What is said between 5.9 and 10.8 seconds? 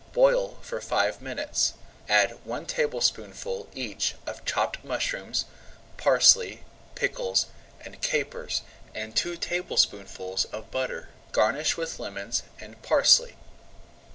parsley, pickles, and capers, and two tablespoonfuls of